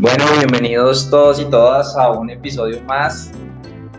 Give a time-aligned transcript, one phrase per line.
[0.00, 3.32] Bueno, bienvenidos todos y todas a un episodio más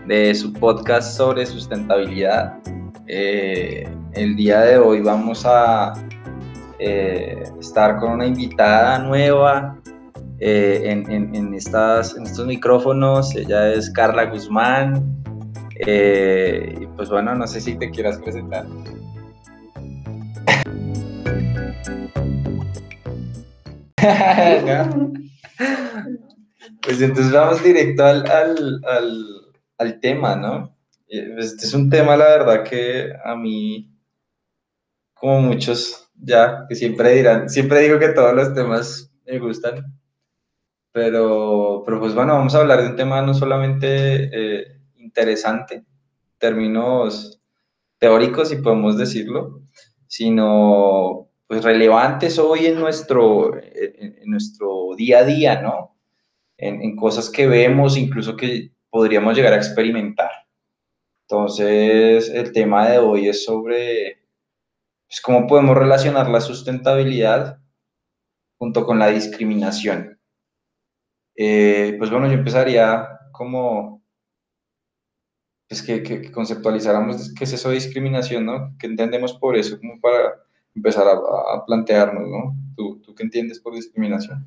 [0.08, 2.58] de su podcast sobre sustentabilidad.
[3.06, 5.92] Eh, el día de hoy vamos a
[6.80, 9.78] eh, estar con una invitada nueva
[10.40, 13.36] eh, en, estas, en estos micrófonos.
[13.36, 15.22] Ella es Carla Guzmán.
[15.86, 18.66] y pues bueno, no sé si te quieras presentar.
[26.80, 28.24] Pues entonces vamos directo al,
[29.78, 30.76] al, tema, ¿no?
[31.08, 33.92] Este es un tema, la verdad, que a mí,
[35.14, 39.98] como muchos ya, que siempre dirán, siempre digo que todos los temas me gustan,
[40.92, 45.84] pero, pero pues bueno, vamos a hablar de un tema no solamente eh, interesante,
[46.38, 47.40] términos
[47.98, 49.62] teóricos, si podemos decirlo,
[50.06, 55.98] sino pues relevantes hoy en nuestro, en, nuestro día a día, ¿no?
[56.56, 60.30] En, cosas que vemos, incluso que podríamos llegar a experimentar.
[61.28, 64.22] Entonces, el tema de hoy es sobre
[65.06, 67.58] pues, cómo podemos relacionar la sustentabilidad
[68.56, 70.18] junto con la discriminación.
[71.36, 74.02] Eh, pues bueno, yo empezaría como
[75.68, 78.74] pues que, que, conceptualizáramos qué es eso de discriminación, ¿no?
[78.78, 79.78] ¿Qué entendemos por eso?
[79.78, 80.42] Como para
[80.74, 82.56] empezar a, plantearnos, ¿no?
[82.76, 84.46] ¿Tú, ¿Tú, qué entiendes por discriminación?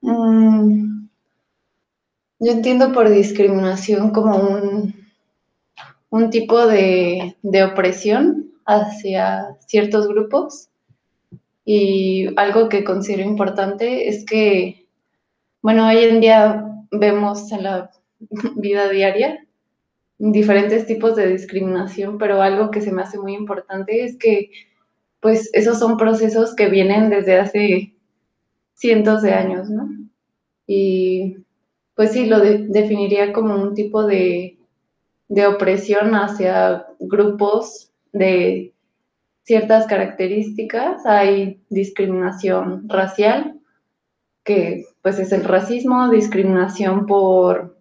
[0.00, 1.08] Mm,
[2.40, 4.94] yo entiendo por discriminación como un,
[6.10, 10.68] un tipo de, de opresión hacia ciertos grupos
[11.64, 14.86] y algo que considero importante es que,
[15.60, 17.90] bueno, hoy en día vemos en la
[18.56, 19.44] vida diaria
[20.18, 24.50] diferentes tipos de discriminación, pero algo que se me hace muy importante es que
[25.20, 27.94] pues esos son procesos que vienen desde hace
[28.74, 29.88] cientos de años, ¿no?
[30.66, 31.38] Y
[31.94, 34.56] pues sí, lo definiría como un tipo de,
[35.48, 38.72] opresión hacia grupos de
[39.42, 41.04] ciertas características.
[41.04, 43.58] Hay discriminación racial,
[44.44, 47.76] que pues es el racismo, discriminación por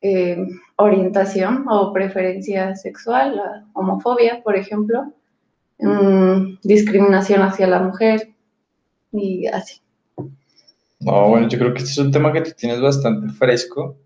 [0.00, 5.12] eh, orientación o preferencia sexual, homofobia, por ejemplo,
[5.80, 8.30] Mm, discriminación hacia la mujer
[9.12, 9.80] y así.
[11.00, 13.96] No, bueno, yo creo que este es un tema que tú tienes bastante fresco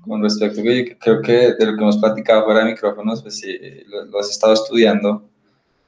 [0.00, 3.40] con respecto a que creo que de lo que hemos platicado fuera de micrófonos, pues
[3.40, 5.28] sí, lo, has estado estudiando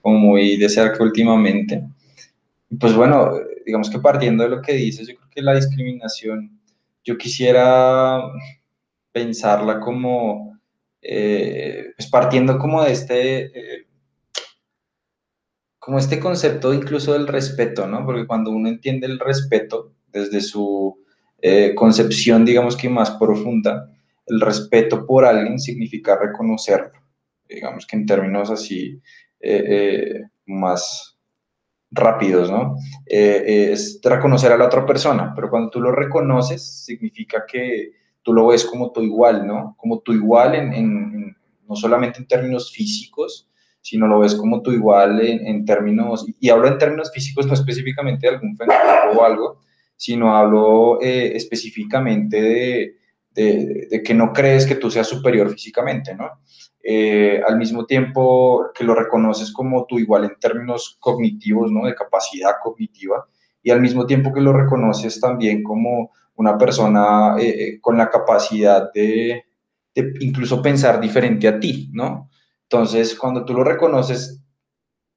[0.02, 1.82] como muy de cerca últimamente.
[2.78, 3.32] Pues bueno,
[3.64, 6.60] digamos que partiendo de lo que dices, yo creo que la discriminación,
[7.02, 8.20] yo quisiera
[9.12, 10.58] pensarla como,
[11.00, 13.46] eh, pues partiendo como de este...
[13.46, 13.86] Eh,
[15.80, 18.04] como este concepto incluso del respeto, ¿no?
[18.04, 20.96] Porque cuando uno entiende el respeto desde su
[21.40, 23.90] eh, concepción, digamos que más profunda,
[24.26, 27.00] el respeto por alguien significa reconocerlo,
[27.48, 29.00] digamos que en términos así
[29.40, 31.18] eh, eh, más
[31.90, 32.76] rápidos, ¿no?
[33.06, 37.90] es reconocer a la otra persona, pero cuando tú lo reconoces, significa que
[38.22, 39.74] tú lo ves como tu igual, ¿no?
[39.76, 41.36] Como tu igual en
[41.68, 43.49] no solamente en términos físicos,
[43.80, 47.54] si no lo ves como tú igual en, términos, y hablo en términos físicos, no
[47.54, 49.60] específicamente de algún fenómeno o algo,
[49.96, 52.94] sino hablo eh, específicamente de,
[53.34, 56.40] de, que no crees que tú seas superior físicamente, ¿no?
[56.82, 61.86] Eh, al mismo tiempo que lo reconoces como tú igual en términos cognitivos, ¿no?
[61.86, 63.26] De capacidad cognitiva,
[63.62, 68.90] y al mismo tiempo que lo reconoces también como una persona eh, con la capacidad
[68.92, 69.44] de,
[69.94, 72.29] de, incluso pensar diferente a ti, ¿no?
[72.72, 74.40] Entonces, cuando tú lo reconoces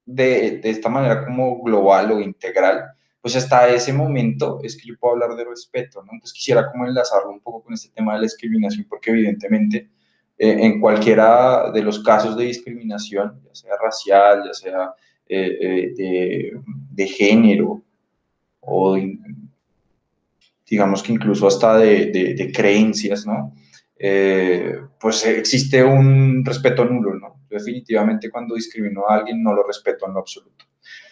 [0.05, 2.83] de, de, esta manera como global o integral,
[3.21, 6.13] pues hasta ese momento es que yo puedo hablar de respeto, ¿no?
[6.13, 9.91] Entonces quisiera como enlazarlo un poco con este tema de la discriminación, porque evidentemente
[10.39, 14.93] eh, en cualquiera de los casos de discriminación, ya sea racial, ya sea
[15.29, 16.51] eh, eh, de,
[16.89, 17.83] de, género,
[18.61, 18.97] o
[20.67, 23.53] digamos que incluso hasta de, de creencias, ¿no?
[24.99, 27.33] Pues existe un respeto nulo, ¿no?
[27.53, 30.65] definitivamente cuando discrimino a alguien no lo respeto en lo absoluto.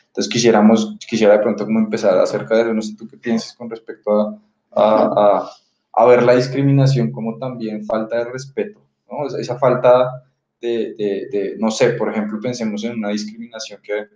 [0.08, 3.54] Entonces quisiéramos, quisiera de pronto como empezar acerca de eso, no sé tú qué piensas
[3.54, 4.38] con respecto a,
[4.72, 5.52] a,
[5.94, 9.28] a, ver la discriminación como también falta de respeto, ¿no?
[9.38, 10.24] Esa falta
[10.60, 10.94] de,
[11.32, 14.08] de, no sé, por ejemplo, pensemos en una discriminación que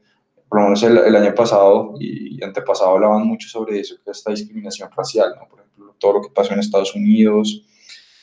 [0.50, 4.32] por lo menos el, año pasado y antepasado hablaban mucho sobre eso, que es esta
[4.32, 5.48] discriminación racial, ¿no?
[5.48, 7.66] Por ejemplo, todo lo que pasó en Estados Unidos,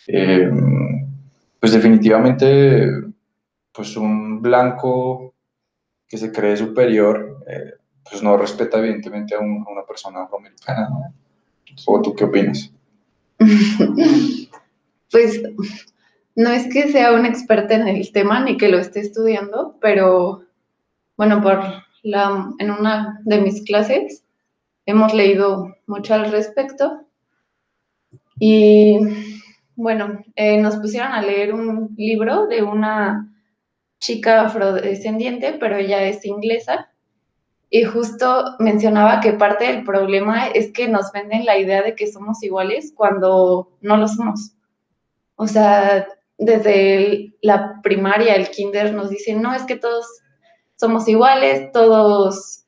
[0.08, 0.50] eh,
[1.60, 2.90] pues definitivamente
[3.72, 5.34] pues un blanco
[6.08, 7.74] que se cree superior, eh,
[8.08, 10.88] pues no respeta evidentemente a, una persona afroamericana.
[11.86, 12.70] ¿O tú qué opinas?
[15.10, 15.42] pues
[16.34, 20.42] no es que sea una experta en el tema ni que lo esté estudiando, pero
[21.16, 21.62] bueno, por
[22.02, 24.24] la, en una de mis clases
[24.86, 27.06] hemos leído mucho al respecto
[28.38, 28.98] y
[29.74, 33.28] bueno, eh, nos pusieron a leer un libro de una
[34.00, 36.92] chica afrodescendiente, pero ella es inglesa,
[37.74, 42.06] y justo mencionaba que parte del problema es que nos venden la idea de que
[42.06, 44.52] somos iguales cuando no lo somos.
[45.36, 50.06] O sea, desde la primaria, el kinder nos dicen, no, es que todos
[50.76, 52.66] somos iguales, todos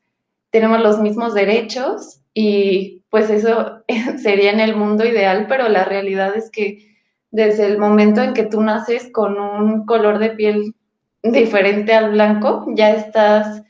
[0.49, 3.83] tenemos los mismos derechos y pues eso
[4.23, 6.94] sería en el mundo ideal, pero la realidad es que
[7.34, 10.72] desde el momento en que tú naces con un color de piel
[11.20, 13.60] diferente al blanco, ya estás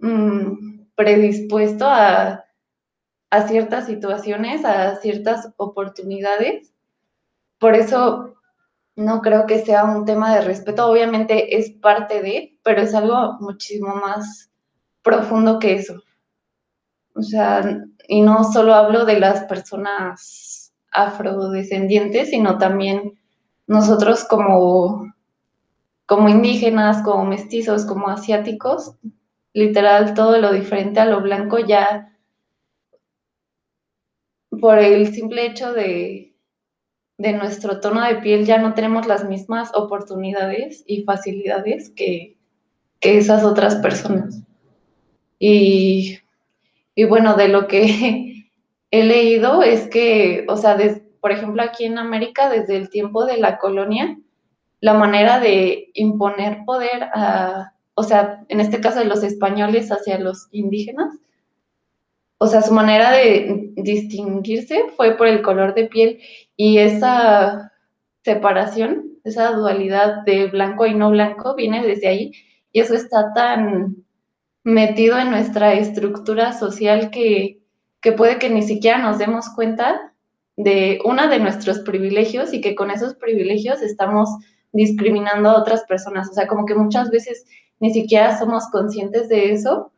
[0.00, 2.44] mm, predispuesto a,
[3.30, 6.74] a ciertas situaciones, a ciertas oportunidades.
[7.60, 8.34] Por eso
[8.96, 10.90] no creo que sea un tema de respeto.
[10.90, 14.50] Obviamente es parte de, pero es algo muchísimo más
[15.02, 16.02] profundo que eso.
[17.14, 17.62] O sea,
[18.08, 20.61] y no solo hablo de las personas
[20.92, 23.18] afrodescendientes, sino también
[23.66, 25.12] nosotros como
[26.06, 28.96] como indígenas, como mestizos, como asiáticos,
[29.54, 32.12] literal todo lo diferente a lo blanco ya
[34.60, 36.34] por el simple hecho de,
[37.18, 42.36] de nuestro tono de piel ya no tenemos las mismas oportunidades y facilidades que,
[43.00, 44.42] esas otras personas.
[45.40, 46.20] Y,
[46.94, 48.31] y, bueno, de lo que
[48.92, 50.78] he leído es que, o sea,
[51.20, 54.18] por ejemplo, aquí en América, desde el tiempo de la colonia,
[54.80, 60.18] la manera de imponer poder a, o sea, en este caso de los españoles hacia
[60.18, 61.18] los indígenas,
[62.38, 66.20] o sea, su manera de distinguirse fue por el color de piel
[66.56, 67.72] y esa
[68.24, 72.32] separación, esa dualidad de blanco y no blanco viene desde ahí
[72.72, 74.04] y eso está tan
[74.64, 77.61] metido en nuestra estructura social que,
[78.02, 80.12] que puede que ni siquiera nos demos cuenta
[80.56, 84.28] de una de nuestros privilegios y que con esos privilegios estamos
[84.72, 86.28] discriminando a otras personas.
[86.28, 87.46] O sea, como que muchas veces
[87.78, 89.92] ni siquiera somos conscientes de eso.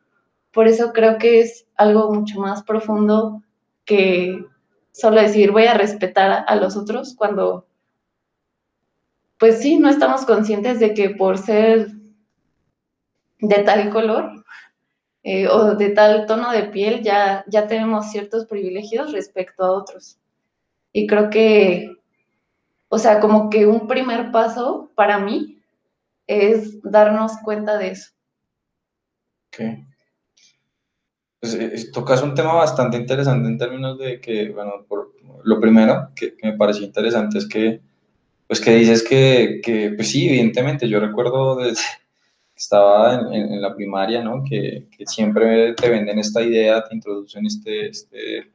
[0.52, 3.42] Por eso creo que es algo mucho más profundo
[3.84, 4.44] que
[4.92, 7.66] solo decir voy a respetar a, los otros cuando,
[9.38, 11.88] pues sí, no estamos conscientes de que por ser
[13.40, 14.43] de tal color
[15.24, 20.18] eh, o de tal tono de piel ya, ya tenemos ciertos privilegios respecto a otros.
[20.92, 21.94] Y creo que
[22.94, 25.60] o sea, como que un primer paso para mí
[26.28, 28.12] es darnos cuenta de eso.
[29.48, 29.64] Ok.
[31.40, 35.12] Pues, eh, tocas un tema bastante interesante en términos de que, bueno, por,
[35.42, 37.80] lo primero que, me pareció interesante es que,
[38.46, 42.03] pues que dices que, que pues sí, evidentemente, yo recuerdo desde que
[42.54, 44.42] estaba en, en, la primaria, ¿no?
[44.48, 48.54] Que, que, siempre te venden esta idea, te introducen este, este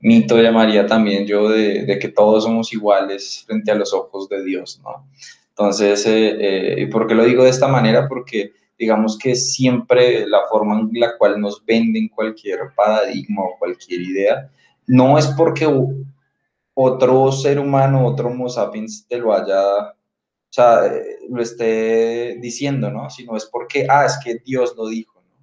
[0.00, 4.80] mito llamaría también yo de, que todos somos iguales frente a los ojos de Dios,
[4.82, 5.06] ¿no?
[5.50, 8.08] Entonces, eh, eh, ¿por qué lo digo de esta manera?
[8.08, 14.00] Porque digamos que siempre la forma en la cual nos venden cualquier paradigma o cualquier
[14.00, 14.50] idea,
[14.86, 15.68] no es porque
[16.72, 19.94] otro ser humano, otro Homo sapiens te lo haya,
[20.50, 23.08] o sea, eh, lo esté diciendo, ¿no?
[23.08, 25.36] Sino es porque, ah, es que Dios lo dijo, ¿no?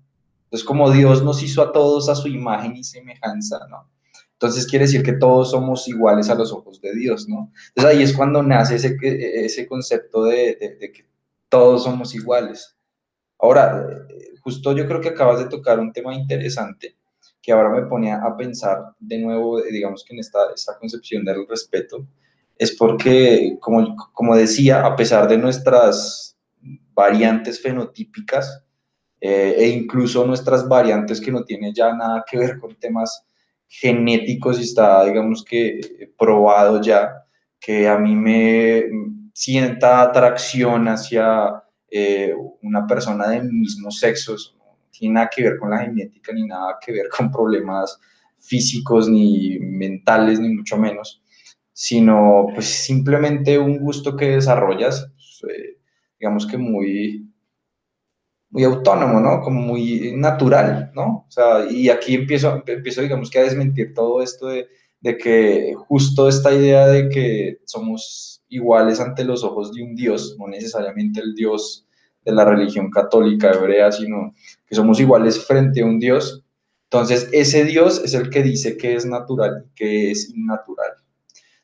[0.43, 3.89] Entonces, como Dios nos hizo a todos a su imagen y semejanza, ¿no?
[4.33, 7.51] Entonces quiere decir que todos somos iguales a los ojos de Dios, ¿no?
[7.69, 11.07] Entonces ahí es cuando nace ese, ese concepto de, que
[11.49, 12.77] todos somos iguales.
[13.39, 13.87] Ahora,
[14.41, 16.97] justo yo creo que acabas de tocar un tema interesante
[17.41, 21.47] que ahora me ponía a pensar de nuevo, digamos que en esta, esta concepción del
[21.47, 22.05] respeto,
[22.57, 26.37] es porque, como, como decía, a pesar de nuestras
[26.93, 28.63] variantes fenotípicas
[29.19, 33.23] eh, e incluso nuestras variantes que no tienen ya nada que ver con temas
[33.67, 37.23] genéticos y está, digamos que, probado ya,
[37.59, 38.85] que a mí me
[39.33, 45.69] sienta atracción hacia eh, una persona del mismo sexo, no tiene nada que ver con
[45.69, 47.99] la genética, ni nada que ver con problemas
[48.39, 51.21] físicos, ni mentales, ni mucho menos,
[51.79, 55.77] sino pues simplemente un gusto que desarrollas, pues, eh,
[56.19, 57.31] digamos que muy,
[58.49, 59.41] muy autónomo, ¿no?
[59.41, 61.25] Como muy natural, ¿no?
[61.27, 64.67] O sea, y aquí empiezo, empiezo digamos que a desmentir todo esto de,
[65.01, 70.35] de que justo esta idea de que somos iguales ante los ojos de un Dios,
[70.39, 71.87] no necesariamente el Dios
[72.25, 74.33] de la religión católica hebrea, sino
[74.65, 76.43] que somos iguales frente a un Dios,
[76.89, 80.93] Entonces, ese Dios es el que dice que es natural y que es innatural.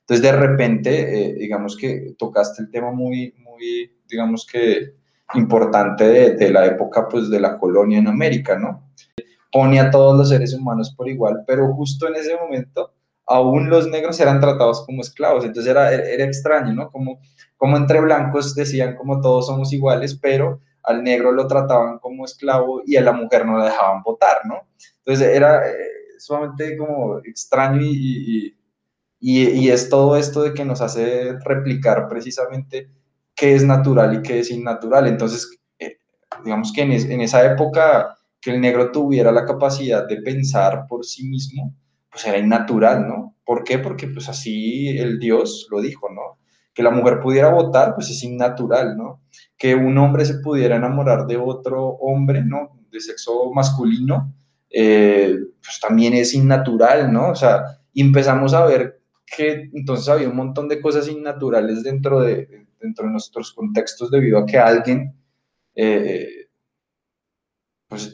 [0.04, 4.96] Entonces, de repente, eh, digamos que tocaste el tema muy, muy, digamos que
[5.34, 6.04] importante
[6.36, 8.92] de, la época, pues, de la colonia en América, ¿no?
[9.52, 12.94] Pone a todos los seres humanos por igual, pero justo en ese momento,
[13.26, 15.46] aún los negros eran tratados como esclavos.
[15.46, 16.92] Entonces, era, era extraño, ¿no?
[16.92, 17.20] Como,
[17.56, 22.82] como entre blancos decían como todos somos iguales, pero al negro lo trataban como esclavo
[22.86, 24.68] y a la mujer no la dejaban votar, ¿no?
[25.00, 25.74] Entonces era eh,
[26.20, 28.56] sumamente como extraño y,
[29.26, 32.90] y, es todo esto de que nos hace replicar precisamente
[33.34, 35.08] qué es natural y qué es innatural.
[35.08, 35.50] Entonces,
[35.80, 36.00] eh,
[36.44, 41.26] digamos que en, esa época que el negro tuviera la capacidad de pensar por sí
[41.26, 41.74] mismo,
[42.12, 43.38] pues era innatural, ¿no?
[43.46, 43.80] ¿Por qué?
[43.80, 46.38] Porque pues así el Dios lo dijo, ¿no?
[46.74, 49.22] Que la mujer pudiera votar, pues es innatural, ¿no?
[49.58, 52.78] Que un hombre se pudiera enamorar de otro hombre, ¿no?
[52.92, 54.34] De sexo masculino,
[54.70, 57.30] eh, pues también es innatural, ¿no?
[57.30, 62.68] O sea, empezamos a ver que entonces había un montón de cosas innaturales dentro de,
[62.80, 65.16] dentro de nuestros contextos debido a que alguien
[65.76, 66.48] eh,
[67.88, 68.14] pues,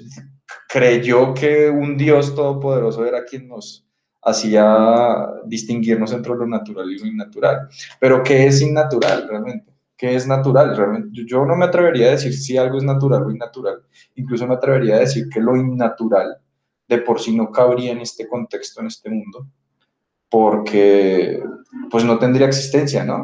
[0.68, 3.86] creyó que un Dios todopoderoso era quien nos
[4.22, 7.70] hacía distinguirnos entre lo natural y lo innatural.
[8.00, 9.74] Pero ¿qué es innatural realmente?
[9.98, 10.76] ¿Qué es natural?
[10.78, 13.82] Realmente, yo no me atrevería a decir si algo es natural o innatural.
[14.16, 16.38] Incluso me atrevería a decir que lo innatural
[16.88, 19.48] de por sí no cabría en este contexto, en este mundo,
[20.30, 21.42] porque
[21.90, 23.16] pues no tendría existencia, ¿no?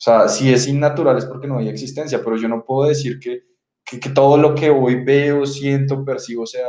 [0.00, 3.18] O sea, si es innatural es porque no hay existencia, pero yo no puedo decir
[3.18, 3.42] que,
[3.84, 6.66] que, todo lo que hoy veo, siento, percibo sea,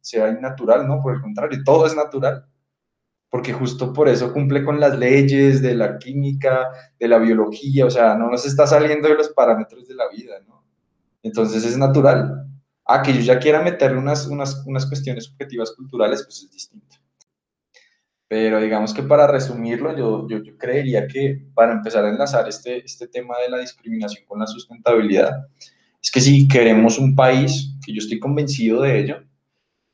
[0.00, 1.00] sea innatural, ¿no?
[1.00, 2.44] Por el contrario, todo es natural,
[3.30, 7.90] porque justo por eso cumple con las leyes de la química, de la biología, o
[7.90, 10.64] sea, no nos está saliendo de los parámetros de la vida, ¿no?
[11.22, 12.46] Entonces es natural.
[12.84, 16.96] Ah, que yo ya quiera meterle unas, unas, unas cuestiones subjetivas culturales, pues es distinto.
[18.28, 22.84] Pero digamos que para resumirlo, yo, yo, yo, creería que para empezar a enlazar este,
[22.84, 25.46] este tema de la discriminación con la sustentabilidad,
[26.02, 29.22] es que si queremos un país, que yo estoy convencido de ello,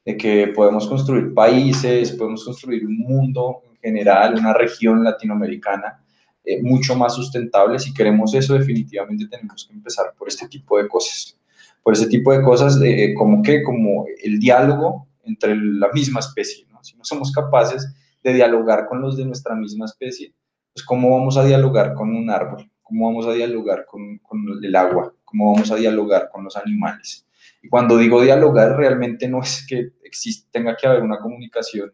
[0.04, 6.02] de que podemos construir países, podemos construir un mundo en general, una región latinoamericana
[6.44, 10.88] eh, mucho más sustentable, si queremos eso definitivamente tenemos que empezar por este tipo de
[10.88, 11.36] cosas
[11.82, 16.66] por ese tipo de cosas, de, como que, como el diálogo entre la misma especie,
[16.70, 16.82] ¿no?
[16.82, 17.86] Si no somos capaces
[18.22, 20.34] de dialogar con los de nuestra misma especie,
[20.72, 24.20] pues cómo vamos a dialogar con un árbol, cómo vamos a dialogar con,
[24.62, 27.26] el agua, cómo vamos a dialogar con los animales.
[27.62, 31.92] Y cuando digo dialogar, realmente no es que existe, tenga que haber una comunicación,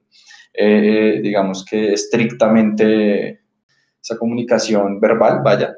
[0.52, 3.40] eh, digamos que estrictamente
[4.00, 5.76] esa comunicación verbal, vaya,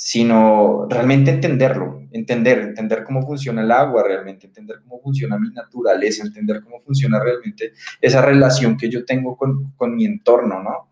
[0.00, 6.22] sino realmente entenderlo, entender, entender cómo funciona el agua realmente, entender cómo funciona mi naturaleza,
[6.22, 10.88] entender cómo funciona realmente esa relación que yo tengo con, con mi entorno, ¿no?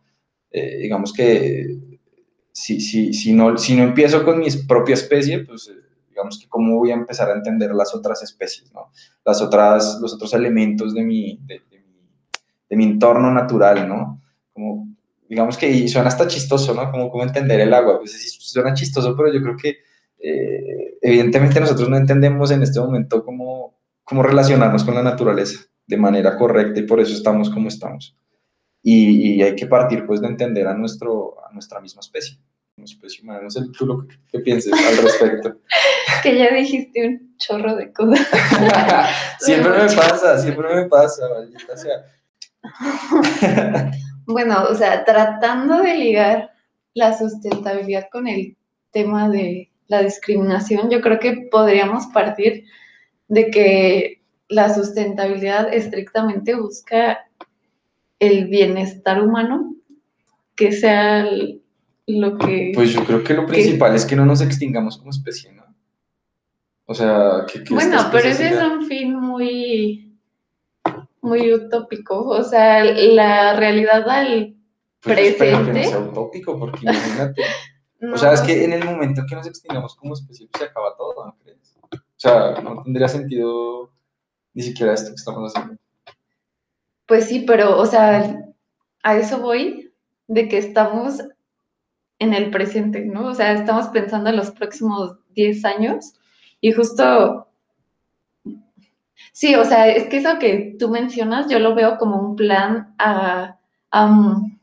[0.51, 2.01] Eh, digamos que
[2.51, 6.49] si, si, si, no, si no empiezo con mi propia especie, pues eh, digamos que
[6.49, 8.91] cómo voy a empezar a entender las otras especies, ¿no?
[9.25, 12.11] Las otras, los otros elementos de mi, de, de mi,
[12.71, 14.21] de mi entorno natural, ¿no?
[14.53, 14.96] Como,
[15.29, 16.91] digamos que suena hasta chistoso, ¿no?
[16.91, 19.79] Como, como entender el agua, pues sí, suena chistoso, pero yo creo que
[20.19, 25.97] eh, evidentemente nosotros no entendemos en este momento cómo, cómo relacionarnos con la naturaleza de
[25.97, 28.17] manera correcta y por eso estamos como estamos.
[28.83, 32.39] Y, y hay que partir pues de entender a, nuestro, a nuestra misma especie,
[32.85, 33.43] especie humana.
[33.43, 35.59] No sé tú lo que, que pienses al respecto.
[36.23, 38.27] que ya dijiste un chorro de cosas.
[39.41, 42.05] siempre me pasa, siempre me pasa, maldita sea.
[44.27, 46.51] bueno, o sea, tratando de ligar
[46.95, 48.57] la sustentabilidad con el
[48.91, 52.65] tema de la discriminación, yo creo que podríamos partir
[53.29, 57.19] de que la sustentabilidad estrictamente busca
[58.19, 59.75] el bienestar humano,
[60.55, 61.29] que sea
[62.07, 62.73] lo que...
[62.75, 65.65] Pues yo creo que lo principal es que no nos extingamos como especie, ¿no?
[66.87, 67.63] O sea, que...
[67.75, 70.06] bueno, pero ese es un fin muy,
[71.27, 72.29] muy utópico.
[72.29, 74.57] O sea, la realidad al
[75.01, 75.73] pues presente...
[75.73, 77.43] que no sea utópico, porque imagínate...
[78.13, 80.67] O sea, es que en el momento en que nos extingamos como especie, pues se
[80.67, 81.79] acaba todo, ¿no crees?
[81.91, 83.91] O sea, no tendría sentido
[84.53, 85.81] ni siquiera esto que estamos haciendo.
[87.07, 88.39] Pues sí, pero, o sea,
[89.03, 89.95] a eso voy,
[90.27, 91.23] de que estamos
[92.19, 93.29] en el presente, ¿no?
[93.29, 96.15] O sea, estamos pensando en los próximos 10 años
[96.61, 97.46] y justo,
[99.33, 102.95] sí, o sea, es que eso que tú mencionas, yo lo veo como un plan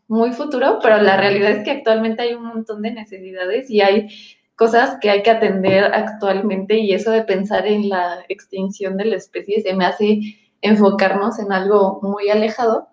[0.08, 4.10] muy futuro, pero la realidad es que actualmente hay un montón de necesidades y hay
[4.56, 9.16] cosas que hay que atender actualmente y eso de pensar en la extinción de la
[9.16, 10.20] especie se me hace
[10.62, 12.88] enfocarnos en algo muy alejado,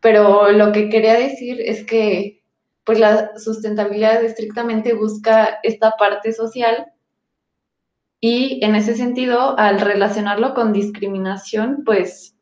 [0.00, 2.42] pero lo que quería decir es que
[2.84, 6.86] pues la sustentabilidad estrictamente busca esta parte social
[8.26, 12.34] y en ese sentido, al relacionarlo con discriminación, pues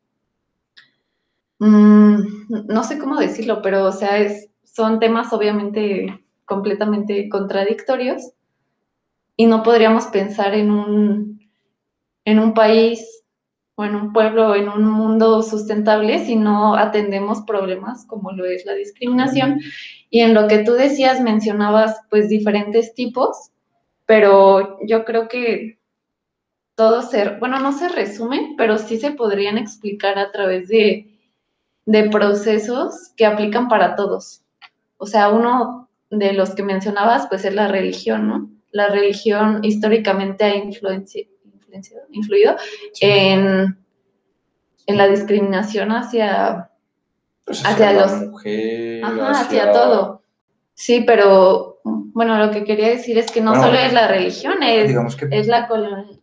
[1.58, 2.18] mm,
[2.68, 8.30] no sé cómo decirlo, pero o sea, es, son temas obviamente completamente contradictorios
[9.36, 11.50] y no podríamos pensar en un,
[12.26, 13.24] en un país
[13.74, 18.44] o en un pueblo o en un mundo sustentable si no atendemos problemas como lo
[18.44, 19.58] es la discriminación.
[20.10, 23.51] Y en lo que tú decías, mencionabas pues diferentes tipos,
[24.06, 25.78] pero yo creo que
[26.74, 31.18] todo se, bueno, no se resume, pero sí se podrían explicar a través de,
[31.86, 34.42] de procesos que aplican para todos.
[34.96, 38.50] O sea, uno de los que mencionabas, pues es la religión, ¿no?
[38.70, 41.28] La religión históricamente ha influenciado,
[42.10, 42.56] influido
[43.00, 43.78] en,
[44.86, 46.70] en, la discriminación hacia,
[47.44, 48.12] pues hacia, los...
[48.28, 49.72] Mujer, ajá, hacia...
[49.72, 50.22] todo.
[50.74, 51.71] Sí, pero
[52.14, 54.94] bueno, lo que quería decir es que no solo es la religión, es,
[55.30, 55.68] es la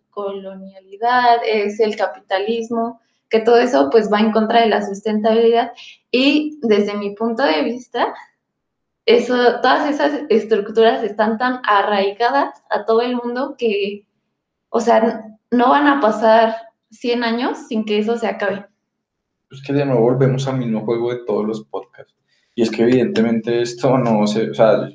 [0.10, 5.72] colonialidad, es el capitalismo, que todo eso pues va en contra de la sustentabilidad.
[6.12, 8.14] Y desde mi punto de vista,
[9.06, 14.06] eso, todas esas estructuras están tan arraigadas a todo el mundo que,
[14.70, 16.56] o sea, no van a pasar
[16.92, 18.66] 100 años sin que eso se acabe.
[19.52, 22.14] Es que de nuevo volvemos al mismo juego de todos los podcasts.
[22.54, 24.90] Y es que evidentemente esto no se, o sea,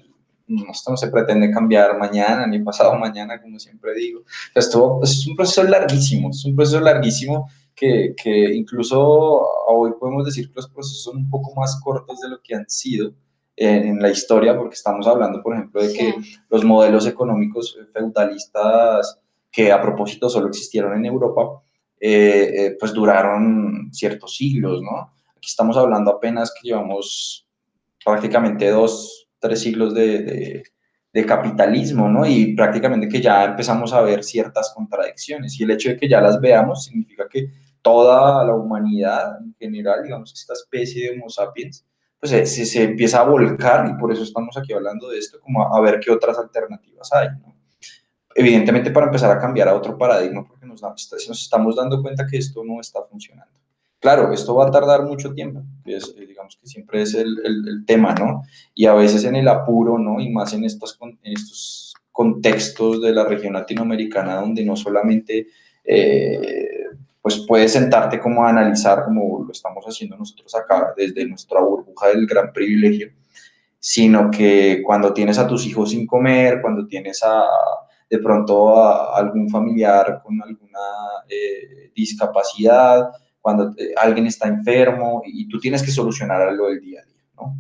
[0.71, 4.23] esto no se pretende cambiar mañana ni pasado mañana, como siempre digo.
[4.55, 9.01] Esto es un proceso larguísimo, es un proceso larguísimo que, que incluso
[9.67, 12.69] hoy podemos decir que los procesos son un poco más cortos de lo que han
[12.69, 13.13] sido
[13.57, 16.15] en, la historia, porque estamos hablando, por ejemplo, de que
[16.49, 19.21] los modelos económicos feudalistas
[19.51, 21.63] que a propósito solo existieron en Europa,
[22.01, 25.13] eh, eh, pues duraron ciertos siglos, ¿no?
[25.37, 27.47] Aquí estamos hablando apenas que llevamos
[28.05, 30.65] prácticamente dos, tres siglos de,
[31.13, 32.27] de, capitalismo, ¿no?
[32.27, 35.61] Y prácticamente que ya empezamos a ver ciertas contradicciones.
[35.61, 37.51] Y el hecho de que ya las veamos significa que
[37.83, 41.87] toda la humanidad en general, digamos, esta especie de Homo sapiens,
[42.19, 45.63] pues se, se, empieza a volcar y por eso estamos aquí hablando de esto, como
[45.63, 47.29] a, ver qué otras alternativas hay.
[47.39, 47.55] ¿no?
[48.35, 52.39] Evidentemente para empezar a cambiar a otro paradigma, porque nos, nos estamos dando cuenta que
[52.39, 53.64] esto no está funcionando.
[54.05, 57.87] Claro, esto va a tardar mucho tiempo, es, eh, digamos que siempre es el, el,
[57.87, 58.43] tema, ¿no?
[58.75, 60.21] Y a veces en el apuro, ¿no?
[60.21, 60.99] Y más en estos,
[62.13, 65.47] contextos de la región latinoamericana, donde no solamente
[65.85, 66.85] eh,
[67.23, 72.09] pues puedes sentarte como a analizar, como lo estamos haciendo nosotros acá, desde nuestra burbuja
[72.09, 73.11] del gran privilegio,
[73.79, 77.43] sino que cuando tienes a tus hijos sin comer, cuando tienes a,
[78.11, 80.79] de pronto a algún familiar con alguna
[81.27, 83.11] eh, discapacidad,
[83.45, 87.15] cuando eh, alguien está enfermo y tú tienes que solucionar algo del día a día.
[87.37, 87.59] ¿no?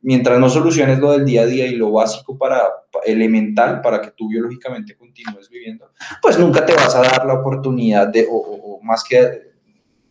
[0.00, 2.62] mientras no soluciones lo del día a día y lo básico para,
[3.04, 5.90] elemental para que tú biológicamente continúes viviendo,
[6.22, 9.50] pues nunca te vas a dar la oportunidad de, o, más que,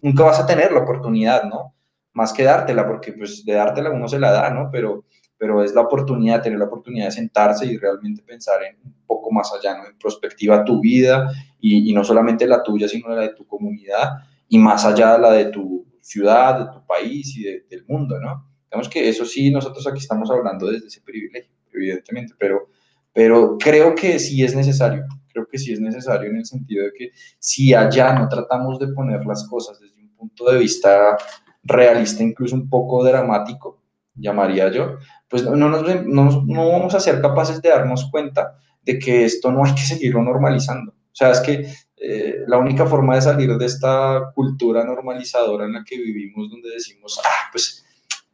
[0.02, 1.74] nunca vas a tener la oportunidad, ¿no?
[2.13, 4.69] Más que dártela, porque pues de dártela uno se la da, ¿no?
[4.69, 5.06] Pero,
[5.39, 9.32] pero es la oportunidad, tener la oportunidad de sentarse y realmente pensar en un poco
[9.32, 9.88] más allá, ¿no?
[9.88, 14.19] En perspectiva tu vida y, y no solamente la tuya, sino la de tu comunidad
[14.49, 18.45] y más allá la de tu ciudad, de tu país y del mundo, ¿no?
[18.69, 22.69] Digamos que eso sí, nosotros aquí estamos hablando desde ese privilegio, evidentemente, pero,
[23.13, 26.91] pero creo que sí es necesario, creo que sí es necesario en el sentido de
[26.93, 31.17] que si allá no tratamos de poner las cosas desde un punto de vista
[31.63, 33.81] realista, incluso un poco dramático,
[34.15, 34.97] llamaría yo,
[35.29, 39.51] pues no, no, no, no vamos a ser capaces de darnos cuenta de que esto
[39.51, 40.91] no hay que seguirlo normalizando.
[40.91, 41.67] O sea, es que
[42.01, 46.69] eh, la única forma de salir de esta cultura normalizadora en la que vivimos, donde
[46.69, 47.85] decimos, ah, pues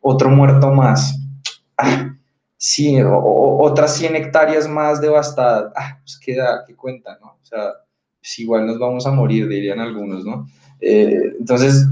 [0.01, 1.17] otro muerto más.
[1.77, 2.15] Ah,
[2.57, 5.73] sí, otras 100 hectáreas más devastadas.
[5.75, 7.39] Ah, pues queda, qué cuenta, ¿no?
[7.41, 7.73] O sea,
[8.19, 10.47] pues igual nos vamos a morir, dirían algunos, ¿no?
[10.79, 11.87] Eh, entonces,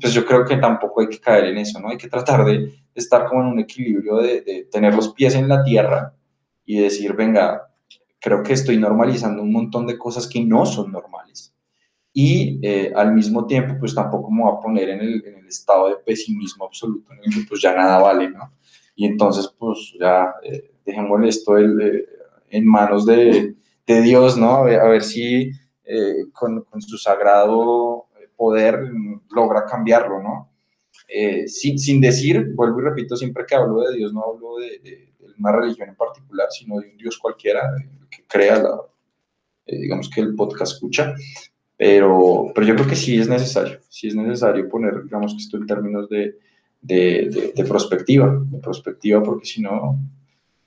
[0.00, 1.90] pues yo creo que tampoco hay que caer en eso, ¿no?
[1.90, 5.48] Hay que tratar de, estar como en un equilibrio, de, de, tener los pies en
[5.48, 6.14] la tierra
[6.64, 7.73] y decir, venga,
[8.24, 11.54] creo que estoy normalizando un montón de cosas que no son normales
[12.10, 15.46] y eh, al mismo tiempo pues tampoco me voy a poner en el, en el,
[15.46, 18.54] estado de pesimismo absoluto en el que pues ya nada vale, ¿no?
[18.96, 22.08] Y entonces pues ya eh, dejémosle esto eh,
[22.48, 23.54] en manos de,
[23.86, 24.54] de, Dios, ¿no?
[24.54, 25.50] A ver, a ver si
[25.84, 28.06] eh, con, con, su sagrado
[28.36, 28.90] poder
[29.34, 30.50] logra cambiarlo, ¿no?
[31.46, 35.14] sin, sin, decir, vuelvo y repito, siempre que hablo de Dios no hablo de, de,
[35.38, 37.62] una religión en particular, sino de un Dios cualquiera
[38.28, 38.80] crea la,
[39.66, 41.14] digamos que el podcast escucha,
[41.76, 45.56] Pero, pero yo creo que sí es necesario, sí es necesario poner, digamos que esto
[45.56, 46.38] en términos de,
[46.80, 49.98] de, de, perspectiva, de perspectiva, porque si no,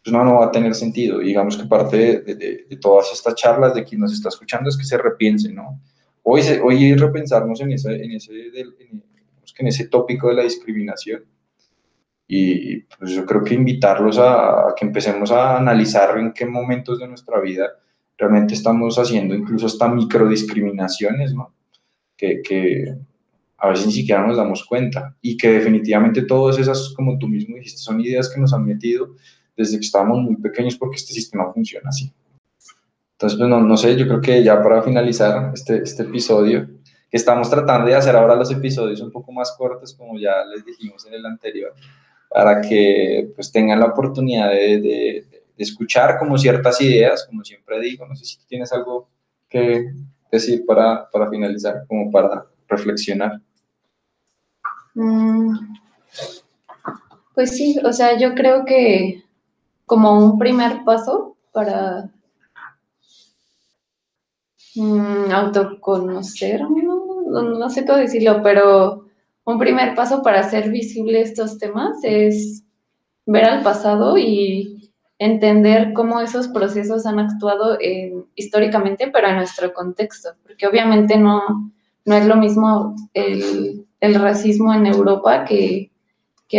[0.03, 1.19] pues no, no va a tener sentido.
[1.19, 4.83] digamos que parte de, de, todas estas charlas de quien nos está escuchando es que
[4.83, 5.79] se repiense, ¿no?
[6.23, 9.03] Hoy, hoy repensarnos en ese, en, ese, en,
[9.59, 11.23] en ese tópico de la discriminación.
[12.27, 16.99] Y pues yo creo que invitarlos a, a que empecemos a analizar en qué momentos
[16.99, 17.69] de nuestra vida
[18.17, 21.53] realmente estamos haciendo incluso hasta microdiscriminaciones, ¿no?
[22.17, 22.97] Que, que,
[23.57, 27.55] a veces ni siquiera nos damos cuenta y que definitivamente todas esas, como tú mismo
[27.55, 29.15] dijiste, son ideas que nos han metido
[29.55, 32.13] desde que estábamos muy pequeños porque este sistema funciona así.
[33.13, 36.67] Entonces, pues no, no sé, yo creo que ya para finalizar este, este episodio,
[37.09, 40.63] que estamos tratando de hacer ahora los episodios un poco más cortos, como ya les
[40.63, 41.73] dijimos en el anterior,
[42.37, 48.05] para que pues tengan la oportunidad de, de escuchar como ciertas ideas, como siempre digo,
[48.05, 49.09] no sé si tienes algo
[49.49, 49.91] que
[50.31, 53.41] decir para, para finalizar, como para reflexionar.
[54.93, 55.57] Mm,
[57.33, 59.23] pues sí, o sea, yo creo que
[59.87, 62.11] como un primer paso para
[64.75, 69.06] mm, autoconocer, no, no sé cómo decirlo, pero
[69.47, 72.65] un primer paso para hacer visible estos temas es
[73.25, 77.77] ver al pasado y entender cómo esos procesos han actuado
[78.35, 81.71] históricamente, pero en nuestro contexto, porque obviamente no,
[82.03, 85.91] no es lo mismo el, racismo en Europa que,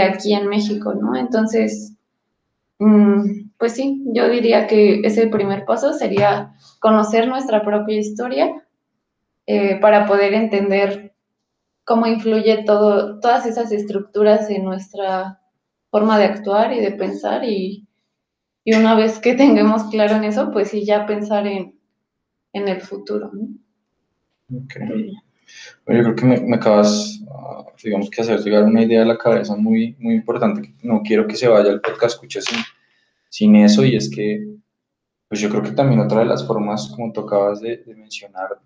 [0.02, 1.14] aquí en México, ¿no?
[1.14, 1.92] Entonces,
[2.78, 8.66] mm, pues sí, yo diría que ese primer paso sería conocer nuestra propia historia
[9.46, 11.12] eh, para poder entender
[11.88, 15.40] cómo influye todo, todas esas estructuras en nuestra
[15.90, 17.88] forma de actuar y de pensar y,
[18.62, 21.74] y una vez que tengamos claro en eso, pues sí, ya pensar en,
[22.52, 23.30] el futuro.
[23.32, 24.58] ¿no?
[24.58, 24.74] Ok.
[25.86, 29.16] Bueno, yo creo que me, acabas, ah, digamos que hacer llegar una idea a la
[29.16, 30.74] cabeza muy, muy importante.
[30.82, 32.58] No quiero que se vaya el podcast escuche sin,
[33.30, 34.46] sin eso y es que,
[35.28, 38.60] pues yo creo que también otra de las formas, como tú acabas de, mencionar,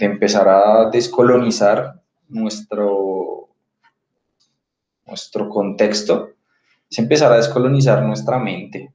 [0.00, 3.50] de empezar a descolonizar nuestro,
[5.06, 6.30] nuestro contexto,
[6.90, 8.94] es empezar a descolonizar nuestra mente.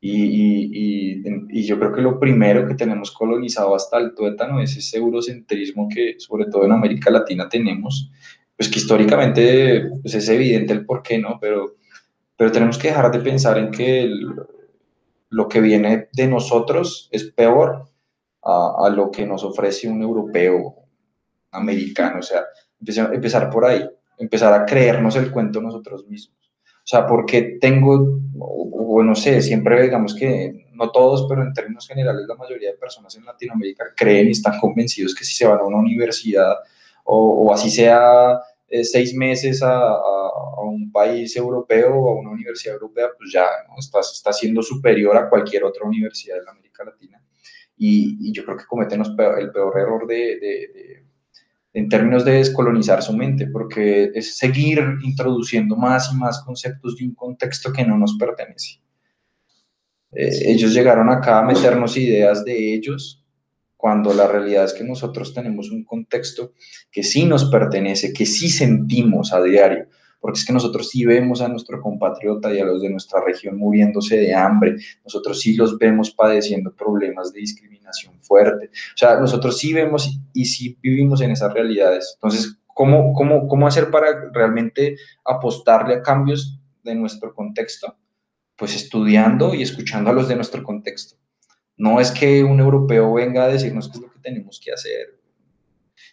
[0.00, 4.98] Y, y, yo creo que lo primero que tenemos colonizado hasta el tuétano es ese
[4.98, 8.12] eurocentrismo que sobre todo en América Latina tenemos,
[8.56, 11.38] pues que históricamente pues es evidente el por qué, ¿no?
[11.40, 11.74] Pero,
[12.36, 14.08] pero tenemos que dejar de pensar en que
[15.30, 17.88] lo que viene de nosotros es peor
[18.46, 20.76] a, a, lo que nos ofrece un europeo
[21.50, 22.44] americano, o sea,
[22.78, 26.36] empezar, empezar por ahí, empezar a creernos el cuento nosotros mismos.
[26.86, 31.88] O sea, porque tengo, o, no sé, siempre digamos que no todos, pero en términos
[31.88, 35.58] generales la mayoría de personas en Latinoamérica creen y están convencidos que si se van
[35.58, 36.54] a una universidad
[37.04, 39.98] o, así sea eh, seis meses a,
[40.62, 43.74] un país europeo o a una universidad europea, pues ya ¿no?
[43.78, 47.20] está, está siendo superior a cualquier otra universidad de la América Latina.
[47.78, 51.04] Y, yo creo que cometen el peor error de
[51.76, 57.04] en términos de descolonizar su mente, porque es seguir introduciendo más y más conceptos de
[57.04, 58.80] un contexto que no nos pertenece.
[60.12, 63.22] Eh, ellos llegaron acá a meternos ideas de ellos,
[63.76, 66.54] cuando la realidad es que nosotros tenemos un contexto
[66.90, 69.86] que sí nos pertenece, que sí sentimos a diario,
[70.20, 73.56] porque es que nosotros sí vemos a nuestro compatriota y a los de nuestra región
[73.58, 79.58] muriéndose de hambre, nosotros sí los vemos padeciendo problemas de discriminación fuerte, o sea, nosotros
[79.58, 82.12] sí vemos y, sí vivimos en esas realidades.
[82.16, 87.96] Entonces, ¿cómo, cómo, cómo hacer para realmente apostarle a cambios de nuestro contexto?
[88.56, 91.16] Pues estudiando y escuchando a los de nuestro contexto.
[91.76, 95.18] No es que un europeo venga a decirnos qué es lo que tenemos que hacer,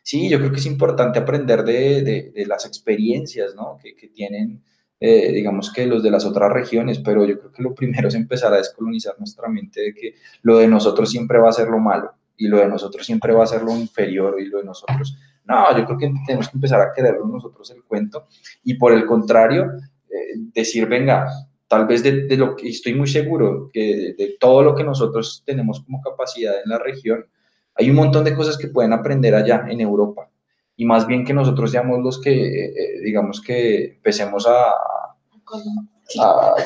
[0.01, 3.77] sí, yo creo que es importante aprender de, de, las experiencias ¿no?
[3.81, 4.63] que, que tienen,
[4.99, 8.15] eh, digamos que los de las otras regiones, pero yo creo que lo primero es
[8.15, 11.79] empezar a descolonizar nuestra mente de que lo de nosotros siempre va a ser lo
[11.79, 15.17] malo y lo de nosotros siempre va a ser lo inferior y lo de nosotros.
[15.45, 18.27] No, yo creo que tenemos que empezar a quererlo nosotros el cuento
[18.63, 19.71] y por el contrario,
[20.09, 21.27] eh, decir, venga,
[21.67, 25.43] tal vez de, de, lo que estoy muy seguro que de, todo lo que nosotros
[25.45, 27.25] tenemos como capacidad en la región,
[27.75, 30.29] hay un montón de cosas que pueden aprender allá en Europa
[30.75, 34.73] y más bien que nosotros seamos los que, eh, eh, digamos que empecemos a,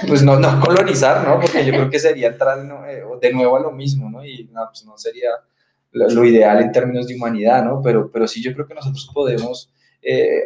[0.07, 1.39] pues no, no colonizar, ¿no?
[1.39, 4.25] Porque yo creo que sería entrar eh, de nuevo a lo mismo, ¿no?
[4.25, 5.29] Y no, pues no sería
[5.91, 7.81] lo, ideal en términos de humanidad, ¿no?
[7.81, 9.71] Pero, pero sí yo creo que nosotros podemos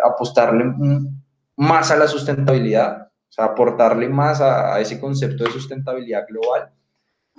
[0.03, 0.65] apostarle
[1.55, 6.71] más a la sustentabilidad, o sea, aportarle más a, a ese concepto de sustentabilidad global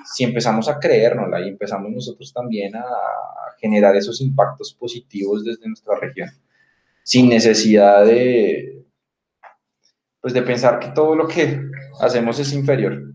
[0.04, 2.84] si empezamos a creérnosla y empezamos nosotros también a
[3.58, 6.28] generar esos impactos positivos desde nuestra región,
[7.02, 8.84] sin necesidad de,
[10.20, 11.60] pues de pensar que todo lo que
[12.00, 13.12] hacemos es inferior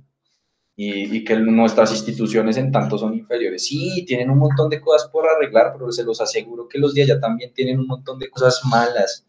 [0.79, 3.65] y, que nuestras instituciones en tanto son inferiores.
[3.65, 7.01] Sí, tienen un montón de cosas por arreglar, pero se los aseguro que los de
[7.01, 9.25] allá también tienen un montón de cosas malas.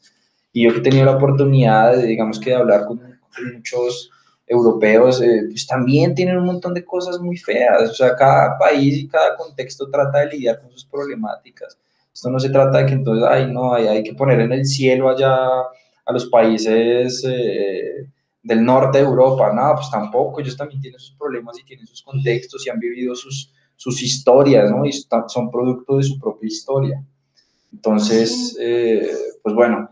[0.52, 3.00] Y yo que he tenido la oportunidad de, digamos que de hablar con,
[3.54, 4.10] muchos
[4.48, 7.90] europeos, eh, pues también tienen un montón de cosas muy feas.
[7.90, 11.78] O sea, cada país y cada contexto trata de lidiar con sus problemáticas.
[12.12, 14.64] Esto no se trata de que entonces, ay, no, hay, hay que poner en el
[14.64, 15.36] cielo allá
[16.08, 18.08] a los países eh,
[18.42, 22.02] del norte de Europa, no, pues tampoco, ellos también tienen sus problemas y tienen sus
[22.02, 24.86] contextos y han vivido sus, sus historias, ¿no?
[24.86, 27.04] Y son producto de su propia historia.
[27.72, 29.06] Entonces, eh,
[29.42, 29.90] pues bueno,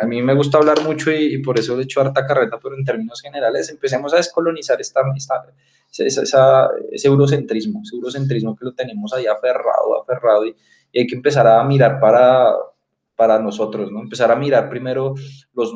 [0.00, 2.84] a mí me gusta hablar mucho y, por eso he hecho harta carreta, pero en
[2.84, 5.02] términos generales, empecemos a descolonizar esta,
[5.98, 10.54] esa, ese eurocentrismo, ese eurocentrismo que lo tenemos ahí aferrado, aferrado, y
[10.94, 12.52] hay que empezar a mirar para,
[13.16, 14.00] para nosotros, ¿no?
[14.00, 15.14] Empezar a mirar primero
[15.54, 15.72] los,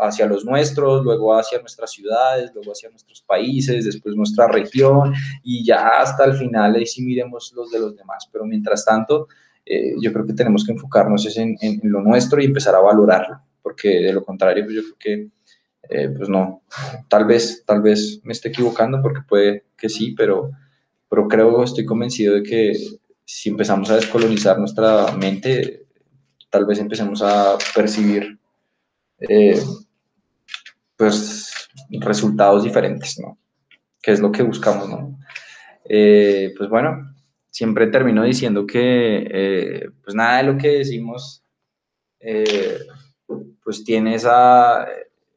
[0.00, 5.64] hacia los nuestros, luego hacia nuestras ciudades, luego hacia nuestros países, después nuestra región y
[5.64, 8.28] ya hasta el final ahí sí miremos los de los demás.
[8.30, 9.28] Pero mientras tanto,
[9.66, 13.40] eh, yo creo que tenemos que enfocarnos en, en, lo nuestro y empezar a valorarlo,
[13.62, 15.28] porque de lo contrario, pues yo creo que,
[15.90, 16.62] eh, pues no,
[17.08, 20.52] tal vez, tal vez me esté equivocando porque puede que sí, pero,
[21.10, 22.74] pero creo, estoy convencido de que
[23.24, 25.86] si empezamos a descolonizar nuestra mente,
[26.48, 28.38] tal vez empecemos a percibir
[29.18, 29.60] eh,
[30.96, 33.36] pues resultados diferentes, ¿no?
[34.00, 35.18] Que es lo que buscamos, ¿no?
[35.88, 37.05] Eh, pues bueno,
[37.56, 41.42] siempre termino diciendo que eh, pues nada de lo que decimos
[43.62, 44.86] pues tiene esa,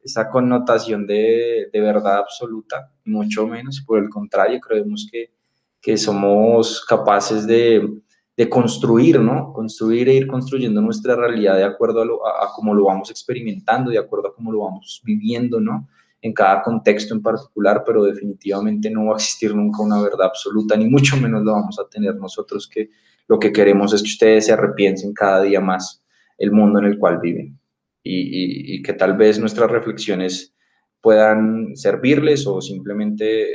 [0.02, 5.32] esa connotación de, de, verdad absoluta, mucho menos, por el contrario, creemos que,
[5.80, 7.88] que somos capaces de,
[8.36, 9.52] de construir, ¿no?
[9.52, 14.28] Construir e ir construyendo nuestra realidad de acuerdo a, cómo lo vamos experimentando, de acuerdo
[14.28, 15.88] a cómo lo vamos viviendo, ¿no?
[16.22, 20.76] En cada contexto en particular, pero definitivamente no va a existir nunca una verdad absoluta,
[20.76, 22.90] ni mucho menos lo vamos a tener nosotros, que
[23.26, 26.02] lo que queremos es que ustedes se arrepienten cada día más
[26.36, 27.58] el mundo en el cual viven.
[28.02, 30.54] Y, que tal vez nuestras reflexiones
[31.02, 33.46] puedan servirles o simplemente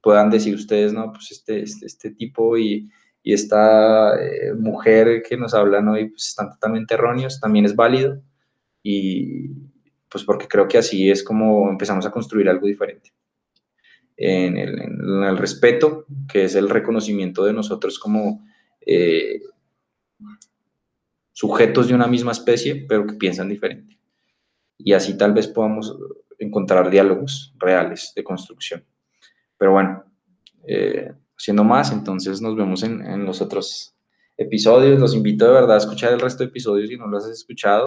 [0.00, 2.88] puedan decir ustedes, no, pues este, este, este tipo y
[3.22, 8.20] y esta eh, mujer que nos hablan hoy pues, están totalmente erróneos, también es válido
[8.82, 9.50] y
[10.12, 13.12] pues porque creo que así es como empezamos a construir algo diferente.
[14.16, 18.44] En el, respeto, que es el reconocimiento de nosotros como
[18.86, 19.40] eh,
[21.32, 23.98] sujetos de una misma especie, pero que piensan diferente.
[24.78, 25.96] Y así tal vez podamos
[26.38, 28.84] encontrar diálogos reales de construcción.
[29.56, 30.04] Pero bueno,
[30.66, 31.92] eh, siendo más.
[31.92, 33.94] Entonces nos vemos en, los otros
[34.36, 35.00] episodios.
[35.00, 37.86] Los invito de verdad a escuchar el resto de episodios si no los has escuchado.